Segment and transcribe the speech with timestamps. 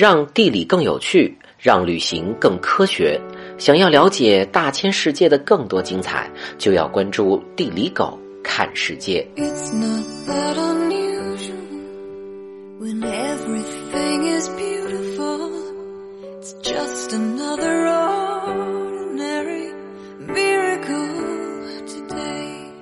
[0.00, 3.20] 让地理更有趣，让旅行更科学。
[3.58, 6.26] 想要了解大千世界的更多精彩，
[6.56, 9.28] 就要关注地理狗看世界。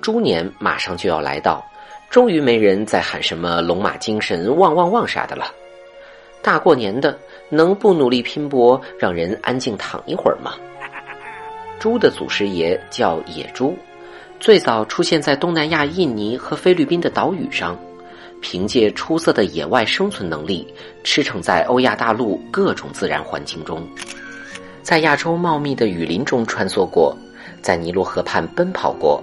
[0.00, 1.62] 猪年马上就要来到，
[2.08, 5.52] 终于没人再喊什么龙马精神、旺旺旺啥的了。
[6.42, 7.16] 大过年的，
[7.48, 10.54] 能不努力拼搏，让人安静躺一会儿吗？
[11.78, 13.76] 猪的祖师爷叫野猪，
[14.40, 17.78] 最早出现在东南亚印尼和菲律宾的岛屿上，
[18.40, 20.66] 凭借出色的野外生存能力，
[21.04, 23.86] 驰骋在欧亚大陆各种自然环境中，
[24.82, 27.16] 在亚洲茂密的雨林中穿梭过，
[27.60, 29.22] 在尼罗河畔奔跑过，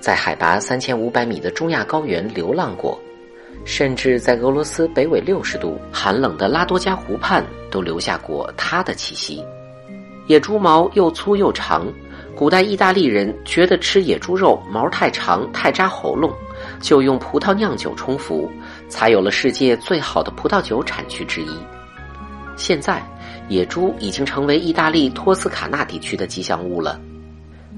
[0.00, 2.98] 在海拔三千五百米的中亚高原流浪过。
[3.64, 9.42] 甚至在俄罗斯北纬六十度寒冷的拉多加湖畔，都留下过它的气息。
[10.26, 11.86] 野猪毛又粗又长，
[12.34, 16.32] 古代意大利人觉得吃野猪肉毛太长太扎喉咙，
[16.80, 18.50] 就用葡萄酿酒冲服，
[18.88, 21.50] 才有了世界最好的葡萄酒产区之一。
[22.56, 23.02] 现在，
[23.48, 26.98] 野猪已经成为意大利托斯卡纳地区的吉祥物了。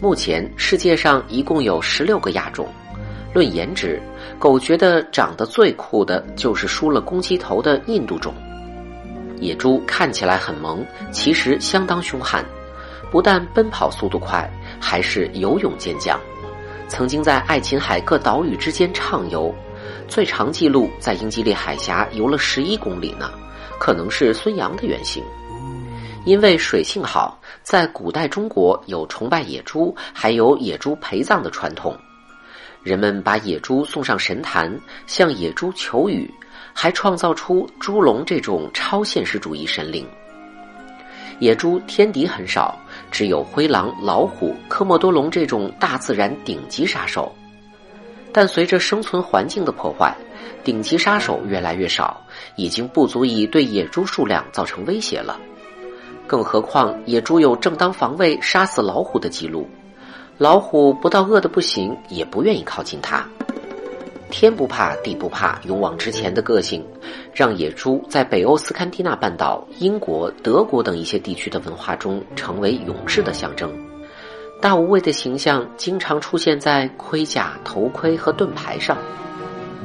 [0.00, 2.66] 目前，世界上一共有十六个亚种。
[3.32, 4.00] 论颜值，
[4.38, 8.34] 狗觉得长得最酷的就是梳了公鸡头的印度种。
[9.40, 12.44] 野猪看起来很萌，其实相当凶悍，
[13.10, 14.48] 不但奔跑速度快，
[14.80, 16.20] 还是游泳健将。
[16.88, 19.52] 曾经在爱琴海各岛屿之间畅游，
[20.06, 23.30] 最长记录在英吉利海峡游了十一公里呢，
[23.80, 25.24] 可能是孙杨的原型。
[26.24, 31.98] 因为水性好，在古代中国有崇拜野猪，还有野猪陪葬的传统。
[32.82, 36.28] 人们把野猪送上神坛，向野猪求雨，
[36.72, 40.06] 还创造出猪龙这种超现实主义神灵。
[41.38, 42.78] 野猪天敌很少，
[43.10, 47.32] 只有灰狼、老虎、科莫多龙这种大自然顶级杀手。
[48.32, 50.16] 但随着生存环境的破坏，
[50.64, 52.20] 顶级杀手越来越少，
[52.56, 55.38] 已经不足以对野猪数量造成威胁了。
[56.26, 59.68] 更何况，野猪有正当防卫、杀死老虎的记录。
[60.42, 63.24] 老虎不到饿得不行，也不愿意靠近它。
[64.28, 66.84] 天不怕地不怕，勇往直前的个性，
[67.32, 73.72] 让野猪在北欧斯堪的纳半岛、英国、德国等一些地区的文化中成为勇士的象征。
[74.60, 78.98] 大无畏的形象经常出现在盔甲、头盔和盾牌上。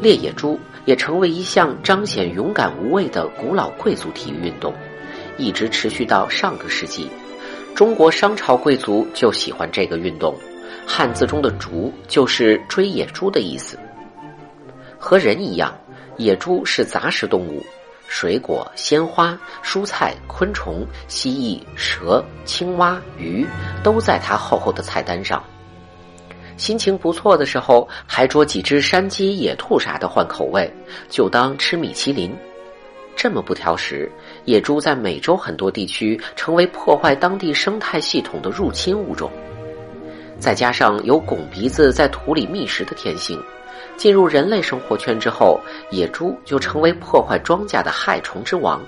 [0.00, 4.72] 猎野猪也成为一项彰显勇敢无畏的古老贵族体育运动，
[5.36, 7.10] 一直持续到上个世纪。
[7.74, 10.34] 中国商朝贵族就喜欢这个运动，
[10.86, 13.78] 汉字中的“逐”就是追野猪的意思。
[14.98, 15.72] 和人一样，
[16.16, 17.64] 野猪是杂食动物，
[18.08, 23.46] 水果、鲜花、蔬菜、昆虫、蜥蜴、蛇、青蛙、鱼
[23.84, 25.42] 都在它厚厚的菜单上。
[26.56, 30.68] 心情不错的时候，还捉几只山鸡、野兔啥的换口味，
[31.08, 32.36] 就当吃米其林。
[33.14, 34.10] 这么不挑食，
[34.48, 39.30] 野猪在美洲很多地区成为破坏当地生态系统的入侵物种。
[40.38, 43.38] 再加上有拱鼻子在土里觅食的天性，
[43.98, 45.60] 进入人类生活圈之后，
[45.90, 48.80] 野猪就成为破坏庄稼的害虫之王。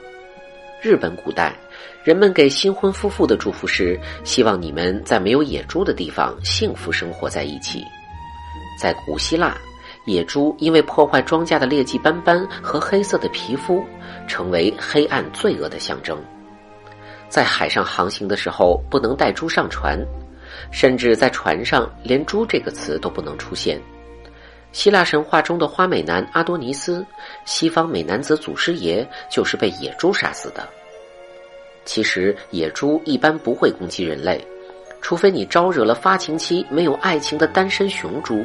[0.81, 1.55] 日本古代，
[2.03, 7.85] 人们给新婚夫妇的祝福是：希望你们在没有野猪的地方幸福生活在一起。
[8.81, 9.55] 在古希腊，
[10.11, 13.85] 野猪因为破坏庄稼的劣迹斑斑和黑色的皮肤，
[14.27, 16.19] 成为黑暗罪恶的象征。
[17.29, 20.05] 在海上航行的时候，不能带猪上船，
[20.73, 23.81] 甚至在船上连“猪”这个词都不能出现。
[24.73, 27.07] 希腊神话中的花美男阿多尼斯，
[27.45, 30.69] 西方美男子祖师爷就是被野猪杀死的。
[31.85, 34.45] 其实，野猪一般不会攻击人类，
[35.01, 38.45] 除非你招惹了发情期没有爱情的单身雄猪。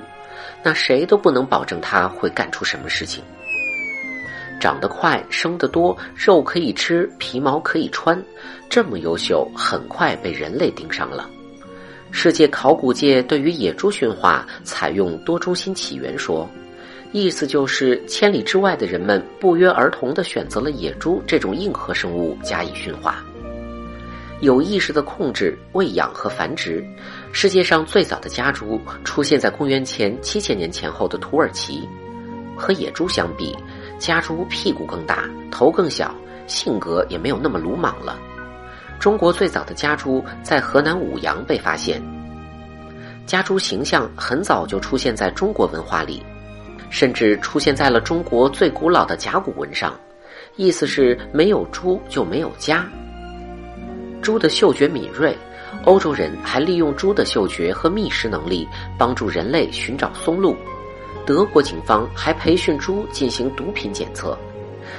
[0.64, 3.24] 那谁都不能保证它会干出什么事情。
[4.60, 8.20] 长得快，生得多，肉可以吃，皮毛可以穿，
[8.70, 11.30] 这么优秀，很快被人类盯上了。
[12.12, 16.50] 世界考古界对于野猪驯化采用多中心起源说，
[17.12, 23.24] 意思就是千里之外的人们不约而同地选择了野猪这种硬核生物加以驯化。
[24.40, 26.84] 有意识的控制、喂养和繁殖。
[27.38, 31.86] 世界上最早的家猪出现在公元前七千年前后的土耳其。
[32.56, 33.54] 和野猪相比，
[34.00, 36.16] 家猪屁股更大，头更小，
[36.48, 38.18] 性格也没有那么鲁莽了。
[39.02, 42.02] 中国最早的家猪在河南舞阳被发现。
[43.26, 46.24] 家猪形象很早就出现在中国文化里，
[46.90, 49.94] 甚至出现在了中国最古老的甲骨文上，
[50.56, 52.90] 意思是没有猪就没有家。
[54.26, 55.38] 猪的嗅觉敏锐，
[55.84, 58.68] 欧洲人还利用猪的嗅觉和觅食能力
[58.98, 60.58] 帮助人类寻找松露。
[61.28, 64.36] 德国警方还培训猪进行毒品检测。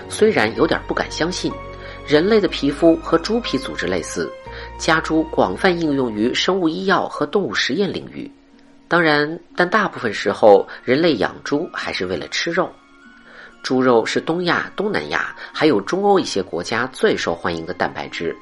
[0.08, 1.52] 虽然有点不敢相信，
[2.06, 4.30] 人类的皮肤和猪皮组织类似，
[4.78, 8.30] 家猪广泛应用于生物医药和动物实验领域。
[8.86, 12.70] 当然，但大部分时候，人类养猪还是为了吃肉。
[13.64, 18.36] 猪肉是东亚、东南亚还有中欧一些国家最受欢迎的蛋白质，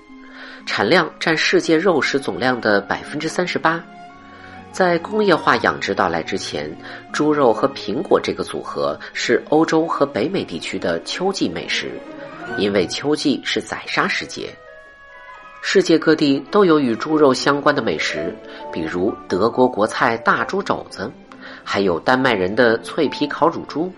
[0.67, 3.83] 产量占世界肉食总量的百分之三十八。
[4.73, 6.69] 在工业化养殖到来之前，
[7.13, 11.93] 猪肉和苹果这个组合是欧洲和北美地区的秋季美食，
[12.59, 14.53] 因为秋季是宰杀时节。
[15.63, 18.35] 世界各地都有与猪肉相关的美食，
[18.73, 21.11] 比如德国国菜大猪肘子，
[21.63, 23.93] 还有丹麦人的脆皮烤乳猪。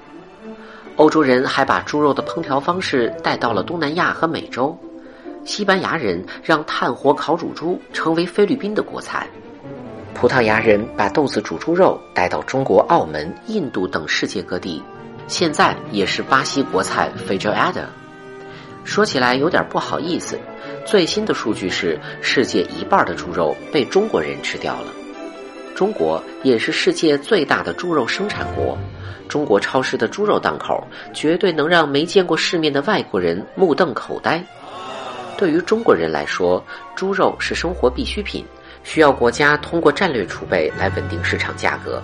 [0.97, 4.79] 欧洲人还把猪肉的烹调方式带到了东南亚和美洲，
[5.47, 9.27] 西班牙人让炭火烤乳猪成为菲律宾的国菜，
[10.13, 14.83] 葡萄牙人把豆子煮猪肉带到中国、澳门、印度等世界各地，
[15.29, 17.85] 现在也是巴西国菜 feijoada。
[18.85, 20.39] 说起来有点不好意思，
[20.85, 24.93] 最新的数据是世界一半的猪肉被中国人吃掉了，
[25.75, 28.77] 中国也是世界最大的猪肉生产国。
[29.29, 34.45] 中国超市的猪肉档口绝对能让没见过世面的外国人目瞪口呆。
[35.37, 38.45] 对于中国人来说，猪肉是生活必需品，
[38.83, 42.03] 需要国家通过战略储备来稳定市场价格。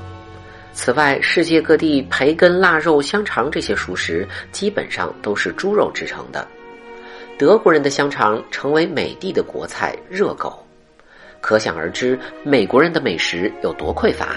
[0.75, 6.47] 此外，世界各地培根、腊肉、香肠这些熟食基本上都是猪肉制成的。
[7.39, 10.65] 德国人的香肠成为美帝的国菜热狗，
[11.41, 14.37] 可想而知美国人的美食有多匮乏。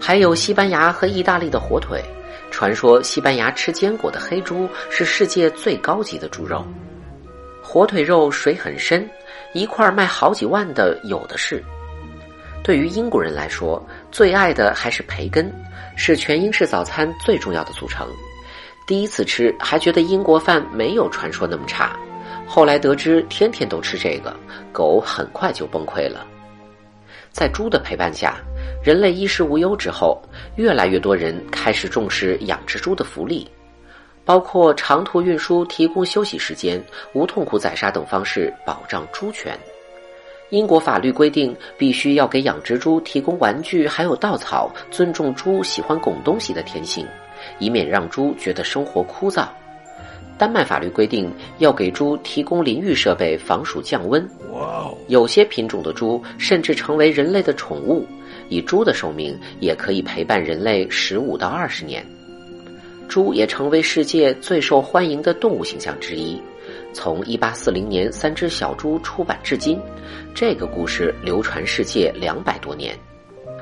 [0.00, 2.02] 还有西班牙和意大利的火腿，
[2.50, 6.66] 传说西班牙吃坚果的黑猪是世界最高级的猪肉。
[7.72, 9.08] 火腿肉水很深，
[9.54, 11.64] 一块卖好几万的有的是。
[12.62, 15.50] 对于英国人来说，最爱的还是培根，
[15.96, 18.06] 是全英式早餐最重要的组成。
[18.86, 21.96] 第一次吃还觉得英国饭没有传说那么差，
[22.46, 24.36] 后来得知天天都吃这个，
[24.70, 26.26] 狗很快就崩溃了。
[27.30, 28.36] 在猪的陪伴下。
[28.84, 30.20] 人类衣食无忧之后，
[30.56, 33.50] 越来越多人开始重视养殖猪的福利，
[34.24, 36.82] 包括长途运输提供休息时间、
[37.12, 39.58] 无痛苦宰杀等方式保障猪权。
[40.50, 47.06] 英国法律规定，必须要给养殖猪提供玩具，还有稻草，尊重猪喜欢拱东西的天性，
[47.58, 49.46] 以免让猪觉得生活枯燥。
[50.36, 54.28] 丹麦法律规定，要给猪提供淋浴设备，防暑降温。
[55.08, 58.06] 有些品种的猪甚至成为人类的宠物。
[58.48, 62.04] 以猪的寿命也可以陪伴人类十五到二十年，
[63.12, 66.40] 猪也成为世界最受欢迎的动物形象之一。
[66.94, 69.78] 从一八四零年《三只小猪》出版至今，
[70.34, 72.98] 这个故事流传世界两百多年，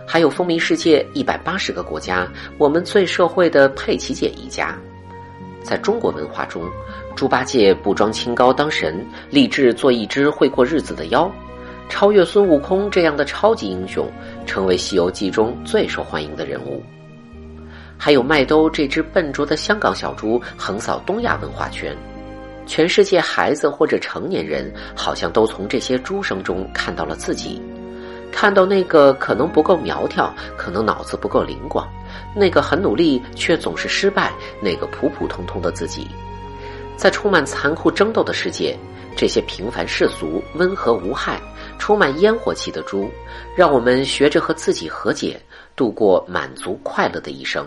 [0.06, 2.31] 还有风靡世界一百八十个国家。
[2.58, 4.79] 我们最社会的佩奇姐一家，
[5.64, 6.62] 在中国文化中，
[7.17, 11.29] 猪八戒不装清高当神，立志做一只会过日子的妖。
[11.88, 14.08] 超越孙悟空这样的超级英雄，
[14.47, 16.81] 成为《西游记》中最受欢迎的人物。
[18.02, 21.94] 还有麦兜这只笨拙的香港小猪，横扫东亚文化圈。
[22.67, 27.61] 全世界孩子或者成年人，好像都从这些猪声中看到了自己，
[28.33, 31.87] 看到那个可能不够苗条，可能脑子不够灵光，
[32.35, 36.09] 那个很努力却总是失败，那个普普通通的自己。
[36.97, 38.75] 在充满残酷争斗的世界，
[39.14, 41.38] 这些平凡世俗、温和无害。
[41.78, 43.11] 充满烟火气的猪，
[43.57, 45.40] 让我们学着和自己和解，
[45.75, 47.66] 度过满足快乐的一生。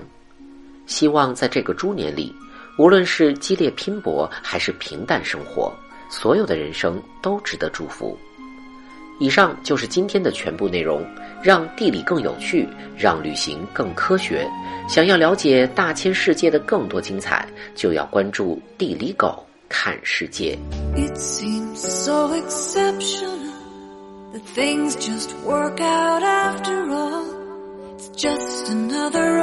[0.86, 2.36] 希望在这个猪年里，
[2.78, 5.74] 无论是激烈拼搏还是平淡生活，
[6.10, 8.18] 所有的人生都值得祝福。
[9.20, 11.06] 以上就是今天的全部内容。
[11.44, 12.66] 让地理更有趣，
[12.98, 14.50] 让旅行更科学。
[14.88, 20.58] 想要了解大千世界的更多精彩，就要关注地理狗看世界。
[20.96, 23.52] It seems so exceptional.
[24.32, 27.26] The things just work out after all.
[27.98, 29.42] It's just another